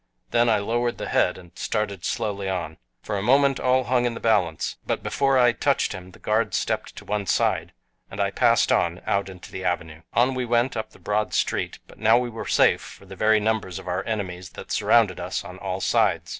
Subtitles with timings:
[0.31, 2.77] Then I lowered the head and started slowly on.
[3.03, 6.55] For a moment all hung in the balance, but before I touched him the guard
[6.55, 7.71] stepped to one side,
[8.09, 10.01] and I passed on out into the avenue.
[10.13, 13.39] On we went up the broad street, but now we were safe for the very
[13.39, 16.29] numbers of our enemies that surrounded us on all sides.